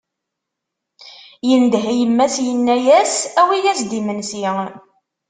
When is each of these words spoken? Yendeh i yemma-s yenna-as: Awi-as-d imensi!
Yendeh 1.47 1.85
i 1.93 1.95
yemma-s 1.99 2.35
yenna-as: 2.45 3.13
Awi-as-d 3.41 3.91
imensi! 3.99 4.43